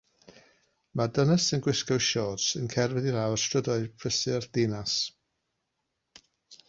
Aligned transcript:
Mae 1.01 1.11
dynes 1.17 1.45
sy'n 1.49 1.61
gwisgo 1.67 1.97
siorts 2.05 2.47
yn 2.61 2.71
cerdded 2.75 3.07
i 3.11 3.13
lawr 3.17 3.37
strydoedd 3.43 3.87
prysur 4.05 4.49
dinas. 4.59 4.97